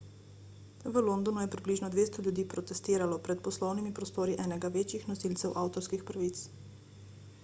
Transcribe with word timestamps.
v 0.91 0.95
londonu 1.07 1.41
je 1.43 1.49
približno 1.55 1.89
200 1.95 2.25
ljudi 2.27 2.45
protestiralo 2.53 3.19
pred 3.27 3.43
poslovnimi 3.49 3.93
prostori 3.99 4.39
enega 4.47 4.71
večjih 4.79 5.07
nosilcev 5.13 5.57
avtorskih 5.65 6.09
pravic 6.11 6.45